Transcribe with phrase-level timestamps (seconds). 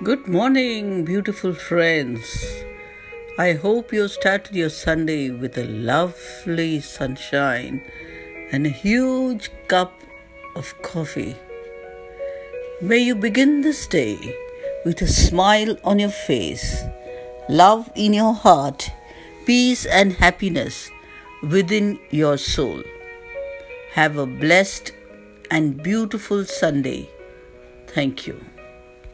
[0.00, 2.62] Good morning, beautiful friends.
[3.36, 7.82] I hope you started your Sunday with a lovely sunshine
[8.52, 9.92] and a huge cup
[10.54, 11.34] of coffee.
[12.80, 14.16] May you begin this day
[14.84, 16.84] with a smile on your face,
[17.48, 18.88] love in your heart,
[19.46, 20.92] peace and happiness
[21.42, 22.84] within your soul.
[23.94, 24.92] Have a blessed
[25.50, 27.10] and beautiful Sunday.
[27.88, 28.44] Thank you.